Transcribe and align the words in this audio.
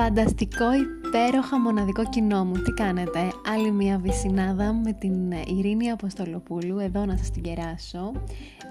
Φανταστικό, 0.00 0.66
υπέροχα, 0.72 1.60
μοναδικό 1.60 2.08
κοινό 2.08 2.44
μου. 2.44 2.52
Τι 2.52 2.72
κάνετε, 2.72 3.18
άλλη 3.54 3.70
μια 3.70 3.98
βυσινάδα 3.98 4.72
με 4.72 4.92
την 4.92 5.30
Ειρήνη 5.30 5.90
Αποστολοπούλου, 5.90 6.78
εδώ 6.78 7.04
να 7.04 7.16
σας 7.16 7.30
την 7.30 7.42
κεράσω. 7.42 8.12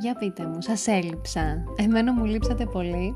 Για 0.02 0.16
πείτε 0.16 0.48
μου, 0.48 0.62
σας 0.62 0.88
έλειψα. 0.88 1.64
Εμένα 1.76 2.14
μου 2.14 2.26
λείψατε 2.26 2.66
πολύ. 2.66 3.16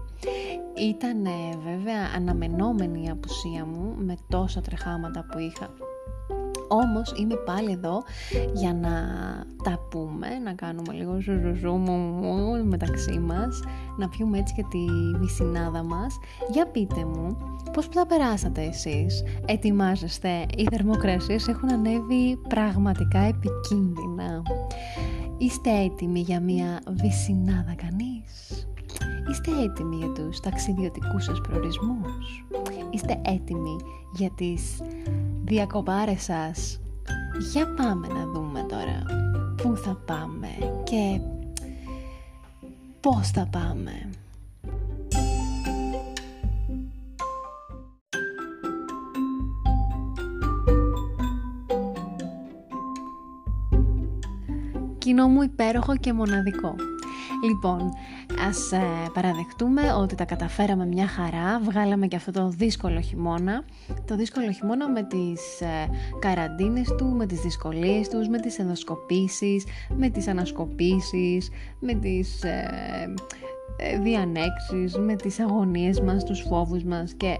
Ήταν 0.89 1.23
βέβαια 1.63 2.11
αναμενόμενη 2.15 3.03
η 3.03 3.09
απουσία 3.09 3.65
μου 3.65 3.95
με 3.97 4.15
τόσα 4.29 4.61
τρεχάματα 4.61 5.25
που 5.31 5.39
είχα 5.39 5.69
όμως 6.71 7.13
είμαι 7.17 7.35
πάλι 7.35 7.71
εδώ 7.71 8.03
για 8.53 8.73
να 8.73 8.89
τα 9.63 9.79
πούμε, 9.89 10.27
να 10.43 10.53
κάνουμε 10.53 10.93
λίγο 10.93 11.19
ζουζουζού 11.21 11.71
μου 11.71 12.65
μεταξύ 12.65 13.19
μας, 13.19 13.59
να 13.97 14.09
πιούμε 14.09 14.37
έτσι 14.37 14.53
και 14.53 14.65
τη 14.69 14.85
βυσινάδα 15.19 15.83
μας. 15.83 16.17
Για 16.51 16.67
πείτε 16.67 17.05
μου, 17.05 17.37
πώς 17.73 17.87
θα 17.91 18.05
περάσατε 18.05 18.61
εσείς, 18.61 19.23
ετοιμάζεστε, 19.45 20.45
οι 20.57 20.67
θερμοκρασίες 20.69 21.47
έχουν 21.47 21.71
ανέβει 21.71 22.39
πραγματικά 22.49 23.19
επικίνδυνα. 23.19 24.41
Είστε 25.37 25.69
έτοιμοι 25.69 26.19
για 26.19 26.39
μια 26.39 26.79
βυσινάδα 26.89 27.75
κανείς; 27.75 28.65
Είστε 29.31 29.51
έτοιμοι 29.63 29.95
για 29.95 30.11
τους 30.11 30.39
ταξιδιωτικούς 30.39 31.23
σας 31.23 31.41
προορισμούς; 31.41 32.45
Είστε 32.89 33.21
έτοιμοι 33.25 33.75
για 34.13 34.29
τις 34.35 34.81
διακοπάρες 35.43 36.23
σας. 36.23 36.79
Για 37.51 37.73
πάμε 37.73 38.07
να 38.07 38.25
δούμε 38.25 38.65
τώρα 38.69 39.03
πού 39.61 39.75
θα 39.77 40.01
πάμε 40.05 40.47
και 40.83 41.21
πώς 42.99 43.29
θα 43.29 43.47
πάμε. 43.51 44.09
Κοινό 54.97 55.27
μου 55.27 55.41
υπέροχο 55.41 55.97
και 55.97 56.13
μοναδικό. 56.13 56.75
Λοιπόν, 57.43 57.93
ας 58.47 58.71
ε, 58.71 58.81
παραδεχτούμε 59.13 59.93
ότι 59.93 60.15
τα 60.15 60.25
καταφέραμε 60.25 60.85
μια 60.85 61.07
χαρά, 61.07 61.59
βγάλαμε 61.59 62.07
και 62.07 62.15
αυτό 62.15 62.31
το 62.31 62.47
δύσκολο 62.47 63.01
χειμώνα, 63.01 63.63
το 64.05 64.15
δύσκολο 64.15 64.51
χειμώνα 64.51 64.89
με 64.89 65.03
τις 65.03 65.61
ε, 65.61 65.89
καραντίνες 66.19 66.87
του, 66.97 67.05
με 67.05 67.25
τις 67.25 67.39
δυσκολίες 67.39 68.09
τους, 68.09 68.27
με 68.27 68.39
τις 68.39 68.59
ενδοσκοπήσεις, 68.59 69.65
με 69.95 70.09
τις 70.09 70.27
ανασκοπήσεις, 70.27 71.49
με 71.79 71.93
τις 71.93 72.43
ε, 72.43 73.13
ε, 73.77 73.97
διανέξεις, 73.99 74.97
με 74.97 75.15
τις 75.15 75.39
αγωνίες 75.39 76.01
μας, 76.01 76.23
τους 76.23 76.39
φόβους 76.39 76.83
μας 76.83 77.13
και 77.13 77.37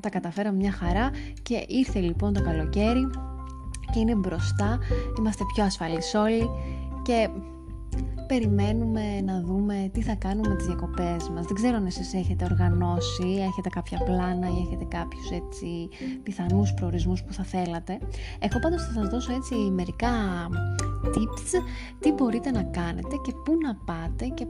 τα 0.00 0.08
καταφέραμε 0.08 0.56
μια 0.56 0.72
χαρά. 0.72 1.10
Και 1.42 1.64
ήρθε 1.68 2.00
λοιπόν 2.00 2.32
το 2.32 2.42
καλοκαίρι 2.42 3.10
και 3.92 3.98
είναι 3.98 4.14
μπροστά, 4.14 4.78
είμαστε 5.18 5.44
πιο 5.54 5.64
ασφαλείς 5.64 6.14
όλοι 6.14 6.50
και 7.02 7.28
περιμένουμε 8.30 9.20
να 9.20 9.40
δούμε 9.40 9.90
τι 9.92 10.02
θα 10.02 10.14
κάνουμε 10.14 10.48
με 10.48 10.56
τις 10.56 10.66
διακοπές 10.66 11.28
μας. 11.34 11.46
Δεν 11.46 11.54
ξέρω 11.54 11.76
αν 11.76 11.86
εσείς 11.86 12.14
έχετε 12.14 12.44
οργανώσει, 12.44 13.28
έχετε 13.48 13.68
κάποια 13.68 13.98
πλάνα 14.04 14.46
ή 14.48 14.60
έχετε 14.66 14.84
κάποιους 14.84 15.30
έτσι 15.30 15.88
πιθανούς 16.22 16.74
προορισμούς 16.74 17.22
που 17.22 17.32
θα 17.32 17.42
θέλατε. 17.42 17.98
Εγώ 18.38 18.58
πάντως 18.58 18.82
θα 18.86 18.92
σας 18.92 19.08
δώσω 19.08 19.32
έτσι 19.32 19.54
μερικά 19.54 20.12
tips 21.04 21.62
τι 22.00 22.12
μπορείτε 22.12 22.50
να 22.50 22.62
κάνετε 22.62 23.16
και 23.24 23.32
πού 23.44 23.52
να 23.62 23.74
πάτε 23.74 24.26
και 24.26 24.46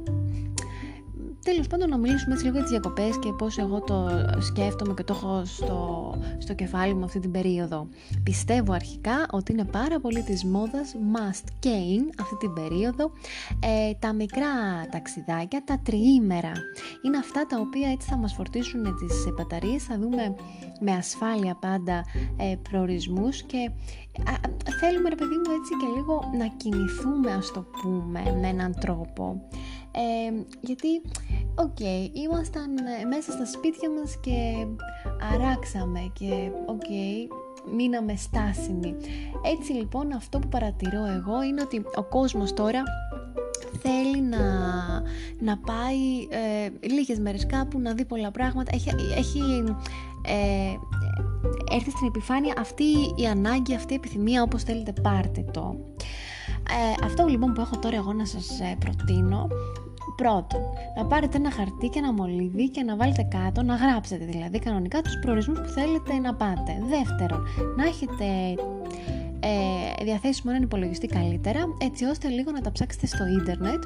τέλος 1.50 1.66
πάντων 1.66 1.88
να 1.88 1.98
μιλήσουμε 1.98 2.32
έτσι 2.32 2.44
λίγο 2.44 2.56
για 2.56 2.64
τις 2.64 2.72
διακοπές 2.72 3.18
και 3.18 3.32
πώς 3.32 3.58
εγώ 3.58 3.80
το 3.80 4.08
σκέφτομαι 4.40 4.94
και 4.94 5.02
το 5.04 5.12
έχω 5.16 5.42
στο, 5.44 6.14
στο 6.38 6.54
κεφάλι 6.54 6.94
μου 6.94 7.04
αυτή 7.04 7.20
την 7.20 7.30
περίοδο. 7.30 7.88
Πιστεύω 8.22 8.72
αρχικά 8.72 9.26
ότι 9.30 9.52
είναι 9.52 9.64
πάρα 9.64 10.00
πολύ 10.00 10.22
της 10.22 10.44
μόδας 10.44 10.94
must 11.14 11.66
gain 11.66 12.02
αυτή 12.20 12.36
την 12.38 12.52
περίοδο 12.52 13.10
ε, 13.60 13.92
τα 13.98 14.12
μικρά 14.12 14.52
ταξιδάκια, 14.90 15.62
τα 15.64 15.80
τριήμερα. 15.84 16.52
Είναι 17.02 17.18
αυτά 17.18 17.46
τα 17.46 17.60
οποία 17.60 17.90
έτσι 17.90 18.08
θα 18.08 18.16
μας 18.16 18.32
φορτίσουν 18.32 18.82
τις 18.82 19.32
μπαταρίες, 19.36 19.84
θα 19.84 19.98
δούμε 19.98 20.34
με 20.80 20.92
ασφάλεια 20.92 21.54
πάντα 21.60 22.04
ε, 22.36 22.54
προορισμούς 22.70 23.42
και 23.42 23.70
θέλουμε 24.80 25.08
ρε 25.08 25.14
παιδί 25.14 25.34
μου 25.34 25.50
έτσι 25.58 25.72
και 25.80 25.86
λίγο 25.96 26.30
να 26.38 26.46
κινηθούμε 26.46 27.32
ας 27.32 27.52
το 27.52 27.60
πούμε 27.82 28.38
με 28.40 28.48
έναν 28.48 28.74
τρόπο 28.80 29.42
ε, 29.92 30.44
γιατί 30.60 31.02
okay, 31.54 32.10
ήμασταν 32.12 32.76
ε, 32.76 33.04
μέσα 33.04 33.32
στα 33.32 33.46
σπίτια 33.46 33.90
μας 33.90 34.16
και 34.20 34.66
αράξαμε 35.34 36.10
και 36.12 36.50
okay, 36.66 37.34
μείναμε 37.74 38.16
στάσιμοι 38.16 38.94
έτσι 39.42 39.72
λοιπόν 39.72 40.12
αυτό 40.12 40.38
που 40.38 40.48
παρατηρώ 40.48 41.04
εγώ 41.04 41.42
είναι 41.42 41.62
ότι 41.62 41.82
ο 41.94 42.02
κόσμος 42.02 42.54
τώρα 42.54 42.82
θέλει 43.82 44.20
να, 44.20 44.38
να 45.38 45.58
πάει 45.58 46.26
ε, 46.30 46.70
λίγες 46.80 47.18
μέρες 47.18 47.46
κάπου 47.46 47.80
να 47.80 47.92
δει 47.92 48.04
πολλά 48.04 48.30
πράγματα 48.30 48.70
έχει, 48.74 48.90
έχει 49.16 49.40
ε, 50.26 50.76
έρθει 51.74 51.90
στην 51.90 52.06
επιφάνεια 52.06 52.54
αυτή 52.58 52.84
η 53.16 53.26
ανάγκη, 53.30 53.74
αυτή 53.74 53.92
η 53.92 53.96
επιθυμία 53.96 54.42
όπως 54.42 54.62
θέλετε 54.62 54.92
πάρτε 55.02 55.44
το. 55.52 55.76
Ε, 56.68 57.04
αυτό 57.04 57.26
λοιπόν 57.26 57.52
που 57.52 57.60
έχω 57.60 57.78
τώρα 57.78 57.96
εγώ 57.96 58.12
να 58.12 58.24
σας 58.24 58.60
ε, 58.60 58.76
προτείνω 58.78 59.48
Πρώτον, 60.16 60.60
να 60.96 61.04
πάρετε 61.04 61.36
ένα 61.36 61.50
χαρτί 61.50 61.88
και 61.88 61.98
ένα 61.98 62.12
μολύβι 62.12 62.70
και 62.70 62.82
να 62.82 62.96
βάλετε 62.96 63.22
κάτω, 63.22 63.62
να 63.62 63.74
γράψετε 63.74 64.24
δηλαδή 64.24 64.58
κανονικά 64.58 65.00
τους 65.02 65.18
προορισμούς 65.20 65.60
που 65.60 65.68
θέλετε 65.68 66.18
να 66.18 66.34
πάτε. 66.34 66.82
Δεύτερον, 66.88 67.46
να 67.76 67.84
έχετε 67.84 68.24
ε, 69.40 70.04
διαθέσιμο 70.04 70.50
έναν 70.52 70.62
υπολογιστή 70.62 71.06
καλύτερα, 71.06 71.60
έτσι 71.78 72.04
ώστε 72.04 72.28
λίγο 72.28 72.50
να 72.50 72.60
τα 72.60 72.72
ψάξετε 72.72 73.06
στο 73.06 73.26
ίντερνετ 73.26 73.82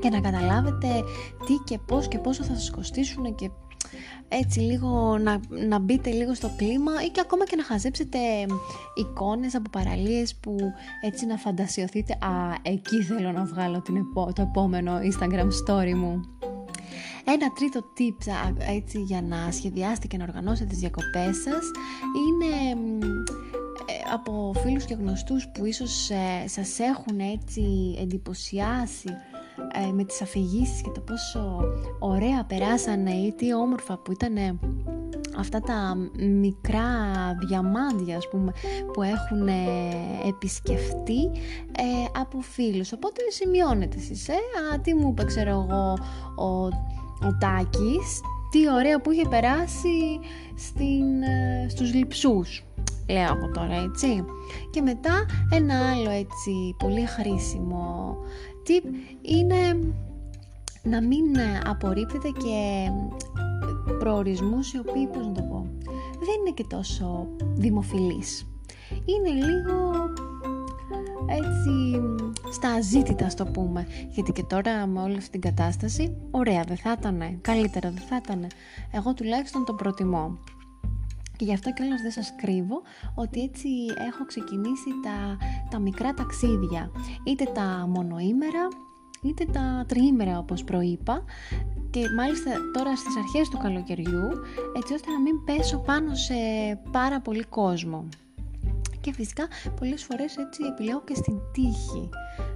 και 0.00 0.10
να 0.10 0.20
καταλάβετε 0.20 0.88
τι 1.46 1.54
και 1.64 1.78
πώς 1.86 2.08
και 2.08 2.18
πόσο 2.18 2.44
θα 2.44 2.54
σας 2.54 2.70
κοστίσουν 2.70 3.34
και 3.34 3.50
έτσι 4.28 4.60
λίγο 4.60 5.18
να, 5.18 5.40
να 5.68 5.78
μπείτε 5.78 6.10
λίγο 6.10 6.34
στο 6.34 6.50
κλίμα 6.56 6.92
ή 7.06 7.08
και 7.08 7.20
ακόμα 7.20 7.44
και 7.44 7.56
να 7.56 7.64
χαζέψετε 7.64 8.18
εικόνες 8.94 9.54
από 9.54 9.70
παραλίες 9.70 10.36
που 10.36 10.56
έτσι 11.00 11.26
να 11.26 11.36
φαντασιωθείτε 11.36 12.12
«Α, 12.12 12.54
εκεί 12.62 13.02
θέλω 13.02 13.32
να 13.32 13.44
βγάλω 13.44 13.80
την 13.80 13.94
το 14.34 14.42
επόμενο 14.42 14.98
Instagram 14.98 15.48
story 15.66 15.94
μου». 15.94 16.20
Ένα 17.28 17.52
τρίτο 17.52 17.80
tip 17.80 18.32
έτσι, 18.76 18.98
για 18.98 19.22
να 19.22 19.50
σχεδιάσετε 19.50 20.06
και 20.06 20.16
να 20.16 20.24
οργανώσετε 20.24 20.68
τις 20.68 20.78
διακοπές 20.78 21.36
σας 21.36 21.70
είναι 22.26 22.80
ε, 23.86 24.12
από 24.12 24.54
φίλους 24.62 24.84
και 24.84 24.94
γνωστούς 24.94 25.48
που 25.54 25.64
ίσως 25.64 26.10
ε, 26.10 26.48
σας 26.48 26.78
έχουν 26.78 27.20
έτσι 27.20 27.96
εντυπωσιάσει 28.00 29.08
ε, 29.88 29.92
με 29.92 30.04
τις 30.04 30.22
αφηγήσεις 30.22 30.80
και 30.80 30.90
το 30.94 31.00
πόσο 31.00 31.60
ωραία 31.98 32.44
περάσανε 32.44 33.10
ή 33.10 33.32
τι 33.32 33.54
όμορφα 33.54 33.98
που 33.98 34.12
ήταν 34.12 34.60
αυτά 35.38 35.60
τα 35.60 35.96
μικρά 36.18 36.88
διαμάντια 37.48 38.16
ας 38.16 38.28
πούμε, 38.28 38.52
που 38.92 39.02
έχουν 39.02 39.48
επισκεφτεί 40.28 41.24
ε, 41.76 42.18
από 42.20 42.40
φίλους. 42.40 42.92
Οπότε 42.92 43.20
σημειώνετε 43.30 43.96
εσείς 43.96 44.28
ε; 44.28 44.32
Α, 44.32 44.80
τι 44.80 44.94
μου 44.94 45.08
είπε 45.08 45.24
ξέρω 45.24 45.50
εγώ 45.50 45.98
ο, 46.36 46.64
ο 47.26 47.36
Τάκης 47.40 48.20
τι 48.50 48.70
ωραία 48.70 49.00
που 49.00 49.10
είχε 49.10 49.28
περάσει 49.28 50.20
στην, 50.54 51.22
ε, 51.22 51.68
στους 51.68 51.94
λειψούς 51.94 52.64
λέω 53.08 53.22
εγώ 53.22 53.50
τώρα 53.54 53.74
έτσι. 53.74 54.24
Και 54.70 54.80
μετά 54.80 55.26
ένα 55.50 55.90
άλλο 55.90 56.10
έτσι 56.10 56.74
πολύ 56.78 57.06
χρήσιμο 57.06 58.16
tip 58.66 58.84
είναι 59.22 59.92
να 60.82 61.02
μην 61.02 61.24
απορρίπτετε 61.64 62.28
και 62.28 62.88
προορισμούς 63.98 64.72
οι 64.72 64.78
οποίοι, 64.78 65.06
πώς 65.06 65.26
να 65.26 65.32
το 65.32 65.42
πω, 65.42 65.66
δεν 66.18 66.34
είναι 66.40 66.54
και 66.54 66.64
τόσο 66.68 67.28
δημοφιλείς. 67.54 68.46
Είναι 69.04 69.46
λίγο 69.46 69.92
έτσι 71.26 72.00
στα 72.50 72.68
αζήτητα 72.68 73.26
το 73.36 73.44
πούμε. 73.44 73.86
Γιατί 74.10 74.32
και 74.32 74.42
τώρα 74.42 74.86
με 74.86 75.00
όλη 75.00 75.16
αυτή 75.16 75.30
την 75.30 75.40
κατάσταση 75.40 76.16
ωραία 76.30 76.62
δεν 76.62 76.76
θα 76.76 76.96
ήταν 76.98 77.38
καλύτερα 77.40 77.90
δεν 77.90 78.02
θα 78.08 78.20
ήταν 78.24 78.46
εγώ 78.92 79.14
τουλάχιστον 79.14 79.64
το 79.64 79.72
προτιμώ 79.72 80.38
και 81.36 81.44
γι' 81.44 81.52
αυτό 81.52 81.72
κιόλας 81.72 82.02
δεν 82.02 82.10
σας 82.10 82.34
κρύβω 82.36 82.82
ότι 83.14 83.42
έτσι 83.42 83.68
έχω 84.08 84.24
ξεκινήσει 84.26 84.90
τα, 85.02 85.36
τα 85.70 85.78
μικρά 85.78 86.14
ταξίδια, 86.14 86.90
είτε 87.24 87.44
τα 87.54 87.86
μονοήμερα, 87.88 88.68
είτε 89.22 89.44
τα 89.44 89.84
τριήμερα 89.88 90.38
όπως 90.38 90.64
προείπα 90.64 91.24
και 91.90 92.02
μάλιστα 92.16 92.50
τώρα 92.72 92.96
στις 92.96 93.16
αρχές 93.16 93.48
του 93.48 93.58
καλοκαιριού 93.58 94.28
έτσι 94.76 94.94
ώστε 94.94 95.10
να 95.10 95.20
μην 95.20 95.44
πέσω 95.44 95.78
πάνω 95.78 96.14
σε 96.14 96.34
πάρα 96.90 97.20
πολύ 97.20 97.44
κόσμο. 97.44 98.08
Και 99.00 99.12
φυσικά 99.12 99.46
πολλές 99.78 100.04
φορές 100.04 100.36
έτσι 100.36 100.62
επιλέγω 100.72 101.02
και 101.04 101.14
στην 101.14 101.38
τύχη. 101.52 102.08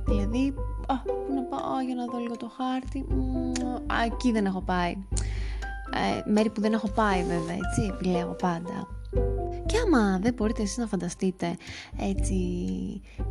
Δηλαδή, 0.06 0.54
α, 0.86 0.94
πού 1.02 1.34
να 1.34 1.42
πάω 1.42 1.80
για 1.86 1.94
να 1.94 2.04
δω 2.04 2.18
λίγο 2.18 2.36
το 2.36 2.50
χάρτη, 2.56 3.06
α, 3.86 4.04
εκεί 4.04 4.32
δεν 4.32 4.44
έχω 4.44 4.60
πάει 4.60 4.96
Ε, 5.94 6.30
μέρη 6.30 6.50
που 6.50 6.60
δεν 6.60 6.72
έχω 6.72 6.88
πάει 6.88 7.22
βέβαια, 7.22 7.54
έτσι, 7.54 7.92
επιλέγω 7.92 8.32
πάντα. 8.32 8.88
Και 9.66 9.76
άμα 9.86 10.18
δεν 10.18 10.34
μπορείτε 10.34 10.62
εσείς 10.62 10.76
να 10.76 10.86
φανταστείτε 10.86 11.56
έτσι 11.98 12.34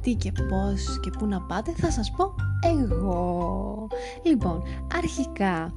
τι 0.02 0.14
και 0.14 0.32
πώς 0.32 1.00
και 1.00 1.10
πού 1.18 1.26
να 1.26 1.42
πάτε 1.42 1.72
θα 1.78 1.92
σας 1.92 2.12
πω 2.12 2.36
εγώ. 2.78 3.88
Λοιπόν, 4.24 4.64
αρχικά 4.96 5.74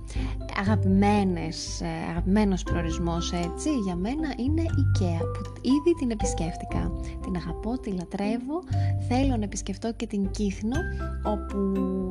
αγαπημένες, 0.60 1.80
ε, 1.80 2.10
αγαπημένος 2.10 2.62
προορισμός 2.62 3.32
έτσι 3.32 3.70
για 3.84 3.96
μένα 3.96 4.34
είναι 4.36 4.62
η 4.62 4.66
IKEA 4.66 5.20
που 5.20 5.52
ήδη 5.60 5.94
την 5.98 6.10
επισκέφτηκα. 6.10 6.92
Την 7.20 7.36
αγαπώ, 7.36 7.78
τη 7.78 7.90
λατρεύω, 7.90 8.62
θέλω 9.08 9.36
να 9.36 9.44
επισκεφτώ 9.44 9.92
και 9.92 10.06
την 10.06 10.30
Κύθνο 10.30 10.76
όπου 11.24 11.56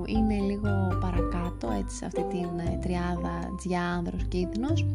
είναι 0.06 0.36
λίγο 0.40 0.98
παρακάτω 1.02 1.31
έτσι 1.80 1.96
σε 1.96 2.06
αυτή 2.06 2.24
την 2.24 2.60
ε, 2.60 2.78
τριάδα 2.82 3.54
Τζιάνδρος 3.58 4.24
Κύθνος 4.28 4.86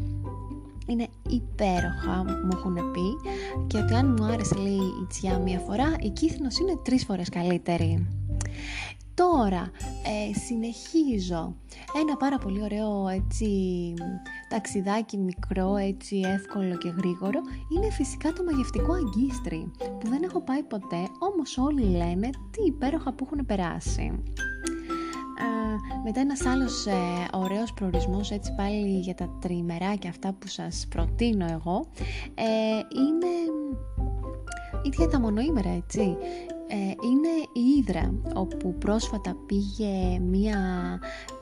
είναι 0.87 1.07
υπέροχα 1.29 2.23
μου 2.23 2.49
έχουν 2.53 2.91
πει. 2.91 3.31
Και 3.67 3.77
ότι 3.77 3.93
αν 3.93 4.15
μου 4.17 4.23
άρεσε 4.25 4.55
λέει 4.55 4.85
η 5.01 5.05
Τσιά 5.09 5.39
μία 5.39 5.59
φορά 5.59 5.95
η 5.99 6.09
Κύθνος 6.09 6.59
είναι 6.59 6.79
τρεις 6.83 7.05
φορές 7.05 7.29
καλύτερη. 7.29 8.07
Τώρα 9.13 9.71
ε, 10.03 10.39
συνεχίζω. 10.39 11.55
Ένα 12.01 12.17
πάρα 12.17 12.37
πολύ 12.37 12.61
ωραίο 12.61 13.07
έτσι 13.07 13.49
ταξιδάκι 14.49 15.17
μικρό 15.17 15.75
έτσι 15.75 16.21
εύκολο 16.25 16.77
και 16.77 16.89
γρήγορο 16.89 17.39
είναι 17.75 17.91
φυσικά 17.91 18.33
το 18.33 18.43
μαγευτικό 18.43 18.93
αγκίστρι 18.93 19.71
που 19.99 20.09
δεν 20.09 20.23
έχω 20.23 20.41
πάει 20.41 20.63
ποτέ 20.63 21.07
όμως 21.19 21.57
όλοι 21.57 21.83
λένε 21.83 22.29
τι 22.29 22.63
υπέροχα 22.67 23.13
που 23.13 23.27
έχουν 23.31 23.45
περάσει 23.45 24.23
μετά 26.03 26.19
ένας 26.19 26.45
άλλος 26.45 26.85
ε, 26.85 26.93
ωραίος 27.33 27.73
προορισμός 27.73 28.31
έτσι 28.31 28.53
πάλι 28.57 28.99
για 28.99 29.15
τα 29.15 29.29
τριμεράκια 29.41 30.09
αυτά 30.09 30.33
που 30.33 30.47
σας 30.47 30.87
προτείνω 30.89 31.45
εγώ 31.45 31.87
ε, 32.35 32.43
είναι 32.99 33.31
ίδια 34.83 35.07
τα 35.07 35.19
μονοήμερα 35.19 35.69
έτσι. 35.69 35.99
ε, 35.99 36.56
είναι 36.75 37.29
η 37.53 37.77
Ήδρα 37.79 38.13
όπου 38.33 38.75
πρόσφατα 38.77 39.35
πήγε 39.45 40.19
μία 40.19 40.59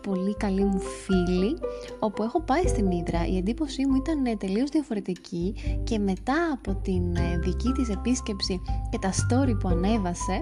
πολύ 0.02 0.36
καλή 0.38 0.64
μου 0.64 0.80
φίλη 0.80 1.58
όπου 2.00 2.24
έχω 2.24 2.42
πάει 2.42 2.68
στην 2.68 2.92
Ήδρα. 2.92 3.26
Η 3.26 3.38
εντύπωσή 3.38 3.86
μου 3.86 3.96
ήταν 3.96 4.26
ε, 4.26 4.36
τελείως 4.36 4.70
διαφορετική 4.70 5.56
και 5.84 6.00
μετά 6.00 6.52
από 6.54 6.76
την 6.76 7.16
ε, 7.16 7.38
δική 7.38 7.72
της 7.72 7.90
επίσκεψη 7.90 8.62
και 8.90 8.98
τα 9.00 9.12
story 9.12 9.60
που 9.60 9.68
ανέβασε 9.68 10.42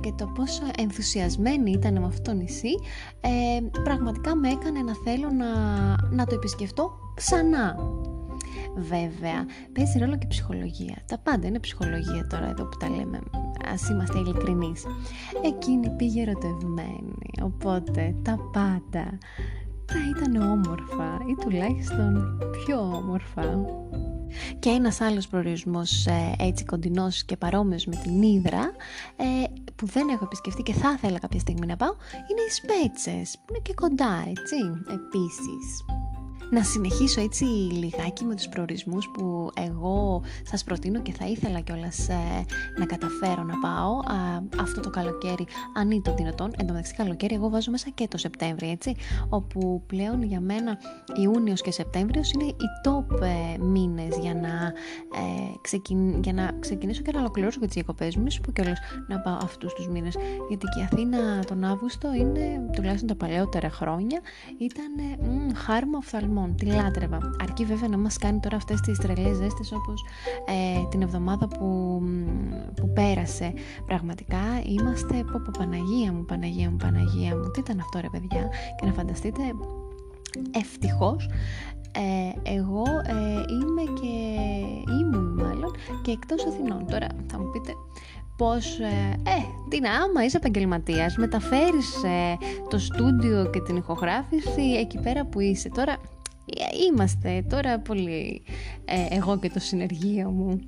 και 0.00 0.12
το 0.16 0.26
πόσο 0.26 0.62
ενθουσιασμένη 0.78 1.70
ήταν 1.70 2.00
με 2.00 2.06
αυτό 2.06 2.22
το 2.22 2.32
νησί 2.32 2.74
πραγματικά 3.84 4.34
με 4.34 4.48
έκανε 4.48 4.80
να 4.80 4.94
θέλω 5.04 5.30
να, 5.30 5.50
να 6.10 6.26
το 6.26 6.34
επισκεφτώ 6.34 6.90
ξανά 7.14 7.76
Βέβαια, 8.76 9.46
παίζει 9.72 9.98
ρόλο 9.98 10.18
και 10.18 10.26
ψυχολογία. 10.26 10.96
Τα 11.06 11.18
πάντα 11.18 11.46
είναι 11.46 11.58
ψυχολογία 11.58 12.26
τώρα 12.26 12.48
εδώ 12.48 12.64
που 12.64 12.76
τα 12.76 12.88
λέμε. 12.88 13.16
Α 13.66 13.74
είμαστε 13.90 14.18
ειλικρινείς. 14.18 14.84
Εκείνη 15.44 15.90
πήγε 15.90 16.22
ερωτευμένη. 16.22 17.30
Οπότε 17.42 18.14
τα 18.22 18.38
πάντα 18.52 19.18
θα 19.86 19.98
ήταν 20.16 20.42
όμορφα 20.42 21.18
ή 21.30 21.34
τουλάχιστον 21.40 22.38
πιο 22.64 22.78
όμορφα. 22.80 23.64
Και 24.58 24.70
ένας 24.70 25.00
άλλος 25.00 25.28
προορισμός 25.28 26.06
ε, 26.06 26.34
έτσι 26.38 26.64
κοντινός 26.64 27.24
και 27.24 27.36
παρόμοιος 27.36 27.86
με 27.86 27.96
την 28.02 28.22
Ήδρα 28.22 28.72
ε, 29.16 29.24
που 29.76 29.86
δεν 29.86 30.08
έχω 30.08 30.24
επισκεφτεί 30.24 30.62
και 30.62 30.72
θα 30.72 30.92
ήθελα 30.96 31.18
κάποια 31.18 31.40
στιγμή 31.40 31.66
να 31.66 31.76
πάω 31.76 31.94
είναι 32.30 32.40
οι 32.48 32.50
Σπέτσες 32.50 33.38
που 33.38 33.44
είναι 33.48 33.62
και 33.62 33.74
κοντά 33.74 34.24
έτσι 34.26 34.56
επίσης 34.92 35.84
να 36.50 36.62
συνεχίσω 36.62 37.20
έτσι 37.20 37.44
λιγάκι 37.44 38.24
με 38.24 38.34
τους 38.34 38.48
προορισμούς 38.48 39.08
που 39.08 39.50
εγώ 39.54 40.22
σας 40.42 40.64
προτείνω 40.64 41.00
και 41.02 41.12
θα 41.12 41.26
ήθελα 41.26 41.60
κιόλας 41.60 42.08
ε, 42.08 42.44
να 42.78 42.86
καταφέρω 42.86 43.42
να 43.42 43.58
πάω 43.58 44.00
αυτό 44.60 44.80
το 44.80 44.90
καλοκαίρι 44.90 45.46
αν 45.74 45.90
είναι 45.90 46.02
το 46.02 46.14
δυνατόν. 46.14 46.50
Εν 46.58 46.66
τω 46.66 46.72
μεταξύ 46.72 46.94
καλοκαίρι 46.94 47.34
εγώ 47.34 47.48
βάζω 47.48 47.70
μέσα 47.70 47.90
και 47.94 48.08
το 48.08 48.18
Σεπτέμβρη 48.18 48.70
έτσι 48.70 48.94
όπου 49.28 49.82
πλέον 49.86 50.22
για 50.22 50.40
μένα 50.40 50.78
Ιούνιος 51.22 51.60
και 51.60 51.70
Σεπτέμβριος 51.70 52.30
είναι 52.30 52.44
οι 52.44 52.54
top 52.84 53.22
ε, 53.22 53.58
μήνες 53.58 54.16
για 54.20 54.34
να, 54.34 54.72
ε, 55.18 55.54
ξεκιν... 55.60 56.22
για 56.22 56.32
να 56.32 56.52
ξεκινήσω 56.60 57.02
και 57.02 57.12
να 57.12 57.18
ολοκληρώσω 57.18 57.60
και 57.60 57.66
τις 57.66 57.74
διακοπές 57.74 58.16
μου 58.16 58.22
μη 58.22 58.30
σου 58.30 58.40
πω 58.40 58.52
κιόλας 58.52 58.78
να 59.08 59.20
πάω 59.20 59.38
αυτούς 59.42 59.72
τους 59.72 59.88
μήνες. 59.88 60.16
Γιατί 60.48 60.66
και 60.74 60.80
η 60.80 60.82
Αθήνα 60.82 61.44
τον 61.44 61.64
Αύγουστο 61.64 62.14
είναι 62.14 62.70
τουλάχιστον 62.72 63.08
τα 63.08 63.14
παλαιότερα 63.14 63.70
χρόνια 63.70 64.20
ήταν 64.58 64.92
mm, 64.98 65.52
χάρμα 65.54 66.00
οφθαλμό 66.36 66.54
τη 66.58 66.66
λάτρευα. 66.66 67.18
Αρκεί 67.42 67.64
βέβαια 67.64 67.88
να 67.88 67.98
μας 67.98 68.18
κάνει 68.18 68.40
τώρα 68.40 68.56
αυτές 68.56 68.80
τις 68.80 68.98
τρελές 68.98 69.36
ζέστες 69.36 69.72
όπως 69.72 70.04
ε, 70.46 70.88
την 70.90 71.02
εβδομάδα 71.02 71.48
που, 71.48 72.00
που 72.76 72.92
πέρασε. 72.92 73.52
Πραγματικά 73.86 74.42
είμαστε, 74.64 75.14
πω 75.14 75.40
πω 75.44 75.50
Παναγία 75.58 76.12
μου, 76.12 76.24
Παναγία 76.24 76.70
μου, 76.70 76.76
Παναγία 76.76 77.36
μου. 77.36 77.50
Τι 77.50 77.60
ήταν 77.60 77.80
αυτό 77.80 78.00
ρε 78.00 78.08
παιδιά; 78.12 78.48
Και 78.80 78.86
να 78.86 78.92
φανταστείτε 78.92 79.42
ευτυχώς 80.50 81.28
ε, 81.92 82.52
εγώ 82.54 82.84
ε, 83.06 83.14
είμαι 83.52 83.82
και 84.00 84.12
ήμουν 85.00 85.34
μάλλον 85.34 85.70
και 86.02 86.10
εκτός 86.10 86.46
Αθηνών. 86.46 86.86
Τώρα 86.86 87.06
θα 87.26 87.38
μου 87.38 87.50
πείτε 87.50 87.72
πως, 88.36 88.78
ε, 88.78 89.20
ε 89.22 89.44
την 89.68 89.86
άμα 89.86 90.24
είσαι 90.24 90.36
επαγγελματίας, 90.36 91.16
μεταφέρεις 91.16 92.02
ε, 92.02 92.36
το 92.68 92.78
στούντιο 92.78 93.50
και 93.52 93.60
την 93.60 93.76
ηχογράφηση 93.76 94.62
εκεί 94.80 94.98
πέρα 94.98 95.24
που 95.24 95.40
είσαι. 95.40 95.68
Τώρα 95.68 95.96
Είμαστε 96.88 97.44
τώρα 97.48 97.78
πολύ 97.80 98.42
ε, 98.84 99.06
εγώ 99.10 99.38
και 99.38 99.50
το 99.50 99.58
συνεργείο 99.60 100.30
μου. 100.30 100.60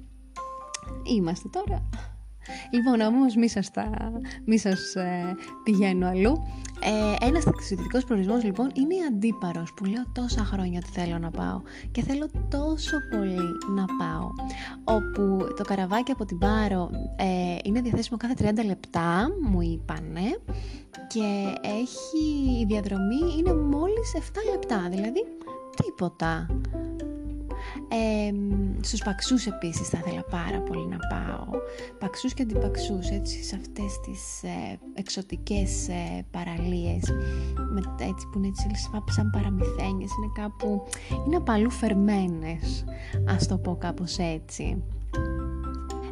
Είμαστε 1.17 1.49
τώρα. 1.53 1.89
Λοιπόν, 2.71 3.01
όμως 3.01 3.35
μη 3.35 3.49
σας, 3.49 3.71
τα, 3.71 3.91
μη 4.45 4.59
σας 4.59 4.95
ε, 4.95 5.37
πηγαίνω 5.65 6.09
αλλού. 6.09 6.47
Ε, 6.81 7.27
ένας 7.27 7.45
ταξιδιωτικός 7.45 8.05
προορισμός 8.05 8.45
λοιπόν 8.45 8.71
είναι 8.75 8.95
η 8.95 8.99
Αντίπαρος 9.09 9.73
που 9.75 9.85
λέω 9.85 10.03
τόσα 10.13 10.45
χρόνια 10.45 10.81
ότι 10.85 11.01
θέλω 11.01 11.19
να 11.19 11.31
πάω 11.31 11.61
και 11.91 12.03
θέλω 12.03 12.29
τόσο 12.49 12.97
πολύ 13.11 13.49
να 13.75 13.85
πάω 13.85 14.31
όπου 14.85 15.55
το 15.57 15.65
καραβάκι 15.65 16.13
από 16.13 16.25
την 16.25 16.39
Πάρο 16.39 16.91
ε, 17.17 17.57
είναι 17.65 17.81
διαθέσιμο 17.81 18.17
κάθε 18.17 18.35
30 18.39 18.65
λεπτά 18.65 19.29
μου 19.43 19.61
είπανε 19.61 20.39
και 21.09 21.55
έχει 21.63 22.59
η 22.61 22.65
διαδρομή 22.65 23.35
είναι 23.39 23.55
μόλις 23.55 24.15
7 24.17 24.21
λεπτά 24.51 24.89
δηλαδή 24.91 25.38
τίποτα. 25.85 26.47
Ε, 27.89 28.33
στους 28.81 29.03
παξούς 29.03 29.47
επίσης 29.47 29.89
θα 29.89 29.99
ήθελα 30.05 30.23
πάρα 30.23 30.61
πολύ 30.61 30.87
να 30.87 30.97
πάω 30.97 31.61
παξούς 31.99 32.35
και 32.35 32.43
αντιπαξούς 32.43 33.09
έτσι 33.09 33.43
σε 33.45 33.57
αυτές 33.57 34.01
τις 34.01 34.43
ε, 34.43 34.79
εξωτικές 34.95 35.89
ε, 35.89 36.25
παραλίες 36.31 37.11
με, 37.73 37.81
έτσι, 38.01 38.27
που 38.33 38.39
είναι 38.39 38.47
έτσι 38.47 38.67
σαν 39.09 39.31
παραμυθένιες 39.31 40.11
είναι 40.17 40.33
κάπου 40.35 40.87
είναι 41.27 41.37
απαλού 41.37 41.71
φερμένες 41.71 42.85
ας 43.25 43.47
το 43.47 43.59
πω 43.59 43.77
κάπως 43.77 44.19
έτσι 44.19 44.83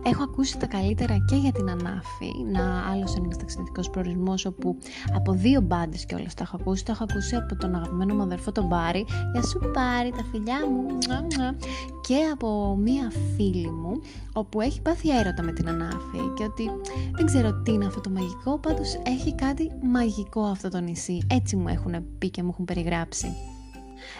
Έχω 0.08 0.22
ακούσει 0.22 0.58
τα 0.58 0.66
καλύτερα 0.66 1.16
και 1.26 1.36
για 1.36 1.52
την 1.52 1.70
Ανάφη, 1.70 2.32
να 2.52 2.90
άλλος 2.90 3.16
ένας 3.16 3.36
ταξιδιωτικός 3.36 3.90
προορισμός 3.90 4.44
όπου 4.44 4.78
από 5.14 5.32
δύο 5.32 5.60
μπάντες 5.60 6.06
και 6.06 6.14
όλα 6.14 6.25
τα 6.36 6.42
έχω 6.42 6.56
ακούσει. 6.60 6.84
Το 6.84 6.92
έχω 6.92 7.04
ακούσει 7.10 7.36
από 7.36 7.56
τον 7.56 7.75
αγαπημένο 7.75 8.14
μου 8.14 8.22
αδερφό 8.22 8.52
τον 8.52 8.66
Μπάρι. 8.66 9.06
Για 9.32 9.42
σου 9.42 9.70
πάρει 9.72 10.10
τα 10.10 10.25
φιλιά 10.30 10.58
μου. 10.70 10.98
Και 12.06 12.16
από 12.32 12.76
μία 12.76 13.12
φίλη 13.36 13.70
μου, 13.70 14.00
όπου 14.32 14.60
έχει 14.60 14.82
πάθει 14.82 15.18
έρωτα 15.18 15.42
με 15.42 15.52
την 15.52 15.68
Ανάφη 15.68 16.18
και 16.36 16.44
ότι 16.44 16.70
δεν 17.16 17.26
ξέρω 17.26 17.62
τι 17.62 17.72
είναι 17.72 17.86
αυτό 17.86 18.00
το 18.00 18.10
μαγικό, 18.10 18.58
πάντως 18.58 18.98
έχει 19.02 19.34
κάτι 19.34 19.72
μαγικό 19.82 20.40
αυτό 20.40 20.68
το 20.68 20.80
νησί. 20.80 21.18
Έτσι 21.30 21.56
μου 21.56 21.68
έχουν 21.68 21.94
πει 22.18 22.30
και 22.30 22.42
μου 22.42 22.50
έχουν 22.52 22.64
περιγράψει. 22.64 23.55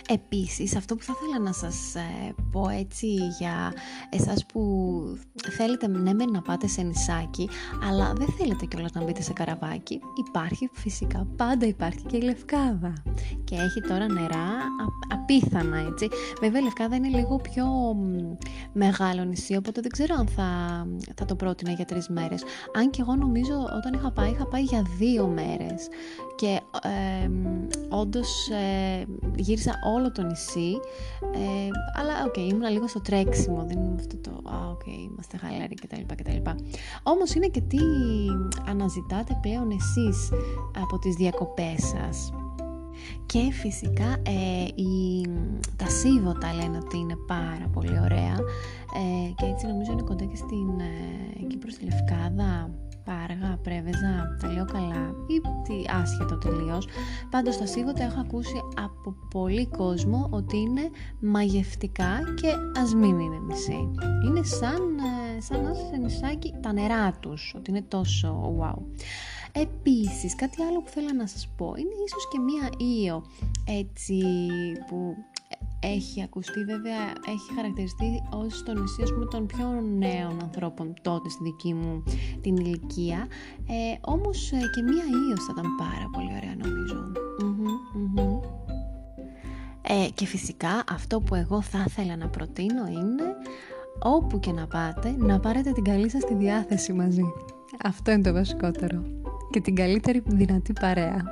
Επίσης, 0.09 0.77
αυτό 0.77 0.95
που 0.95 1.03
θα 1.03 1.13
ήθελα 1.17 1.45
να 1.45 1.53
σας 1.53 1.95
ε, 1.95 2.35
πω 2.51 2.69
έτσι 2.69 3.07
για 3.39 3.73
εσάς 4.11 4.47
που 4.47 4.63
θέλετε 5.51 5.89
ναι 5.89 6.15
με 6.15 6.25
να 6.25 6.43
πάτε 6.43 6.67
σε 6.67 6.83
νησάκι, 6.83 7.49
αλλά 7.89 8.13
δεν 8.17 8.29
θέλετε 8.39 8.67
κιόλας 8.67 8.93
να 8.93 9.05
μπείτε 9.05 9.23
σε 9.23 9.33
καραβάκι, 9.33 10.01
υπάρχει 10.29 10.71
φυσικά, 10.73 11.27
πάντα 11.37 11.67
υπάρχει 11.67 12.03
και 12.03 12.17
η 12.17 12.21
Λευκάδα. 12.21 12.93
Και 13.45 13.55
έχει 13.55 13.81
τώρα 13.81 14.13
νερά 14.13 14.49
απίθανα, 15.09 15.79
έτσι. 15.79 16.09
Βέβαια 16.41 16.61
η 16.61 16.65
Λευκάδα 16.65 16.97
είναι 16.97 17.09
λίγο 17.09 17.37
πιο 17.37 17.67
μεγάλο 18.73 19.25
νησί, 19.25 19.57
οπότε 19.57 19.81
δεν 19.81 19.91
ξέρω 19.91 20.15
αν 20.19 20.27
θα, 20.29 20.47
θα 21.15 21.25
το 21.25 21.35
πρότεινα 21.35 21.73
για 21.73 21.85
τρεις 21.85 22.09
μέρες. 22.09 22.43
Αν 22.77 22.91
και 22.91 23.01
εγώ 23.01 23.15
νομίζω 23.15 23.55
όταν 23.77 23.93
είχα 23.93 24.11
πάει, 24.11 24.31
είχα 24.31 24.47
πάει 24.47 24.63
για 24.63 24.83
δύο 24.99 25.27
μέρες. 25.27 25.89
Και 26.37 26.61
ε, 26.83 27.31
όντως 27.89 28.49
ε, 28.49 29.05
γύρισα 29.37 29.76
όλο 29.85 30.13
το 30.13 30.23
νησί. 30.23 30.73
Ε, 31.35 31.69
αλλά 32.01 32.25
okay, 32.27 32.51
ήμουν 32.53 32.71
λίγο 32.71 32.89
στο 32.89 33.01
τρέξιμο 33.01 33.65
δεν 33.69 33.79
ήμουν 33.79 33.97
αυτό 33.99 34.17
το 34.17 34.31
α, 34.31 34.69
okay, 34.71 35.11
είμαστε 35.11 35.37
χαλαροί 35.37 35.75
κτλ, 35.75 36.15
κτλ. 36.15 36.51
Όμως 37.03 37.35
είναι 37.35 37.47
και 37.47 37.61
τι 37.61 37.79
αναζητάτε 38.69 39.39
πλέον 39.43 39.71
εσείς 39.71 40.31
από 40.83 40.99
τις 40.99 41.15
διακοπές 41.15 41.83
σας. 41.83 42.33
Και 43.27 43.51
φυσικά 43.53 44.17
ε, 44.23 44.65
η, 44.75 45.27
τα 45.77 45.89
σίβοτα 45.89 46.55
λένε 46.55 46.79
ότι 46.85 46.97
είναι 46.97 47.17
πάρα 47.27 47.69
πολύ 47.73 47.99
ωραία. 48.01 48.37
Ε, 48.97 49.31
και 49.37 49.45
έτσι 49.45 49.67
νομίζω 49.67 49.93
είναι 49.93 50.03
κοντά 50.03 50.25
και 50.25 50.37
στην, 50.37 50.81
ε, 50.81 51.45
εκεί 51.45 51.57
προς 51.57 51.75
τη 51.75 51.85
Λευκάδα 51.85 52.71
Πάργα, 53.07 53.59
Πρέβεζα, 53.63 54.37
τα 54.41 54.53
λέω 54.53 54.65
καλά 54.65 55.15
ή 55.27 55.41
τι 55.41 55.75
άσχετο 56.03 56.39
τελείως. 56.39 56.89
Πάντως 57.31 57.57
τα 57.57 57.67
σίγουρα 57.67 58.05
έχω 58.05 58.21
ακούσει 58.21 58.61
από 58.77 59.15
πολύ 59.31 59.67
κόσμο 59.67 60.29
ότι 60.31 60.57
είναι 60.57 60.91
μαγευτικά 61.21 62.19
και 62.41 62.53
ας 62.81 62.95
μην 62.95 63.19
είναι 63.19 63.39
μισή. 63.39 63.91
Είναι 64.27 64.43
σαν, 64.43 64.99
ε, 65.37 65.41
σαν 65.41 65.63
να 65.63 65.75
σε 65.75 65.97
νησάκι 65.97 66.55
τα 66.63 66.73
νερά 66.73 67.13
τους, 67.13 67.55
ότι 67.57 67.71
είναι 67.71 67.83
τόσο 67.83 68.57
wow. 68.61 68.83
Επίσης, 69.53 70.35
κάτι 70.35 70.63
άλλο 70.63 70.83
που 70.83 70.89
θέλω 70.89 71.13
να 71.13 71.27
σας 71.27 71.49
πω 71.57 71.75
είναι 71.77 71.95
ίσως 72.07 72.29
και 72.31 72.39
μία 72.39 72.71
ίο 73.05 73.25
έτσι 73.65 74.23
που 74.89 75.15
έχει 75.95 76.23
ακουστεί 76.23 76.65
βέβαια, 76.65 77.03
έχει 77.27 77.55
χαρακτηριστεί 77.55 78.23
ως 78.31 78.63
το 78.63 78.73
νησί 78.75 79.03
ας 79.03 79.13
πούμε, 79.13 79.27
των 79.27 79.47
πιο 79.47 79.67
νέων 79.99 80.41
ανθρώπων 80.43 80.95
τότε 81.03 81.29
στη 81.29 81.43
δική 81.43 81.75
μου 81.75 82.03
την 82.41 82.57
ηλικία. 82.57 83.27
Ε, 83.69 83.97
όμως 84.01 84.53
ε, 84.53 84.57
και 84.75 84.83
μία 84.83 85.05
ίος 85.29 85.45
θα 85.45 85.55
ήταν 85.57 85.77
πάρα 85.77 86.09
πολύ 86.13 86.31
ωραία 86.37 86.55
Ε, 89.89 90.09
και 90.15 90.27
φυσικά 90.27 90.85
αυτό 90.91 91.21
που 91.21 91.35
εγώ 91.35 91.63
θα 91.63 91.85
ήθελα 91.87 92.17
να 92.17 92.29
προτείνω 92.29 92.87
είναι 92.87 93.25
όπου 94.03 94.41
και 94.41 94.53
να 94.53 94.67
πάτε 94.67 95.15
να 95.19 95.41
πάρετε 95.41 95.73
την 95.73 95.85
καλή 95.85 96.11
σας 96.11 96.25
τη 96.25 96.35
διάθεση 96.35 96.93
μαζί. 96.93 97.25
Αυτό 97.85 98.11
είναι 98.11 98.23
το 98.23 98.33
βασικότερο. 98.33 99.03
Και 99.51 99.61
την 99.61 99.75
καλύτερη 99.75 100.23
δυνατή 100.27 100.73
παρέα 100.73 101.25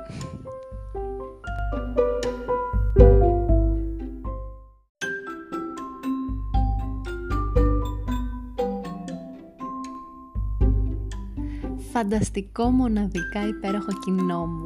φανταστικό, 11.95 12.69
μοναδικά, 12.69 13.47
υπέροχο 13.47 13.87
κοινό 14.05 14.45
μου. 14.45 14.65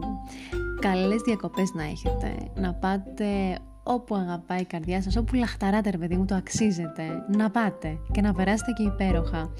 Καλές 0.79 1.21
διακοπές 1.21 1.74
να 1.74 1.83
έχετε, 1.83 2.36
να 2.55 2.74
πάτε 2.74 3.57
όπου 3.83 4.15
αγαπάει 4.15 4.62
η 4.62 4.65
καρδιά 4.65 5.01
σας, 5.01 5.15
όπου 5.15 5.36
λαχταράτε 5.36 5.89
ρε 5.89 5.98
παιδί 5.98 6.15
μου, 6.15 6.25
το 6.25 6.36
αξίζετε, 6.36 7.03
να 7.38 7.50
πάτε 7.50 7.98
και 8.12 8.21
να 8.21 8.33
περάσετε 8.33 8.71
και 8.71 8.83
υπέροχα. 8.83 9.51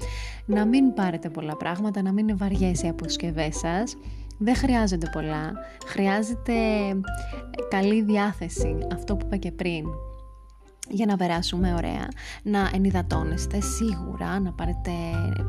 Να 0.46 0.66
μην 0.66 0.94
πάρετε 0.94 1.28
πολλά 1.28 1.56
πράγματα, 1.56 2.02
να 2.02 2.12
μην 2.12 2.28
είναι 2.28 2.36
βαριές 2.36 2.82
οι 2.82 2.88
αποσκευές 2.88 3.56
σας, 3.56 3.96
δεν 4.38 4.54
χρειάζονται 4.56 5.10
πολλά, 5.12 5.52
χρειάζεται 5.86 6.54
καλή 7.70 8.02
διάθεση, 8.02 8.76
αυτό 8.92 9.16
που 9.16 9.26
είπα 9.26 9.36
και 9.36 9.52
πριν 9.52 9.84
για 10.90 11.06
να 11.06 11.16
περάσουμε 11.16 11.74
ωραία, 11.74 12.08
να 12.42 12.70
ενυδατώνεστε 12.74 13.60
σίγουρα, 13.60 14.40
να 14.40 14.52
πάρετε 14.52 14.90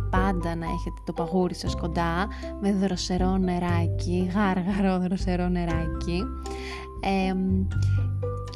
πάντα 0.09 0.55
να 0.55 0.65
έχετε 0.65 1.01
το 1.05 1.13
παγούρι 1.13 1.55
σας 1.55 1.75
κοντά 1.75 2.27
με 2.61 2.71
δροσερό 2.71 3.37
νεράκι, 3.37 4.31
γάργαρο 4.33 4.99
δροσερό 4.99 5.47
νεράκι. 5.47 6.23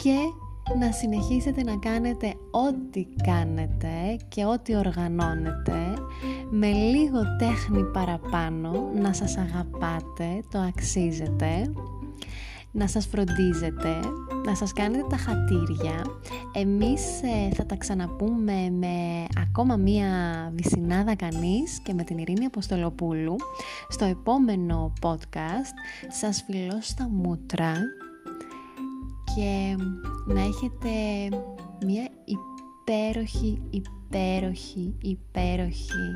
Και 0.04 0.16
να 0.80 0.92
συνεχίσετε 0.92 1.64
να 1.64 1.76
κάνετε 1.76 2.34
ό,τι 2.52 3.06
κάνετε 3.24 4.18
και 4.28 4.46
ό,τι 4.46 4.76
οργανώνετε 4.76 5.94
με 6.50 6.68
λίγο 6.68 7.20
τέχνη 7.40 7.84
παραπάνω, 7.84 8.90
να 9.02 9.14
σας 9.14 9.38
αγαπάτε, 9.38 10.44
το 10.52 10.60
αξίζετε 10.60 11.72
να 12.76 12.88
σας 12.88 13.06
φροντίζετε, 13.06 14.00
να 14.46 14.56
σας 14.56 14.74
κάνετε 14.74 15.04
τα 15.10 15.18
χατήρια. 15.18 16.06
Εμείς 16.54 17.22
ε, 17.22 17.54
θα 17.54 17.66
τα 17.66 17.76
ξαναπούμε 17.76 18.70
με 18.70 19.26
ακόμα 19.42 19.76
μία 19.76 20.08
βυσινάδα 20.56 21.16
κανείς 21.16 21.80
και 21.84 21.94
με 21.94 22.04
την 22.04 22.18
Ειρήνη 22.18 22.46
Αποστολοπούλου 22.46 23.36
στο 23.90 24.06
επόμενο 24.06 24.94
podcast. 25.02 25.76
Σας 26.08 26.44
φιλώ 26.48 26.78
στα 26.82 27.10
μούτρα 27.12 27.74
και 29.36 29.76
να 30.26 30.42
έχετε 30.42 30.90
μία 31.86 32.10
υπέροχη, 32.26 33.62
υπέροχη, 33.70 34.96
υπέροχη 35.02 36.14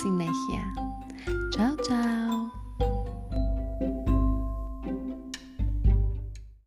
συνέχεια. 0.00 0.64
Ciao 1.56 1.74
ciao! 1.86 2.59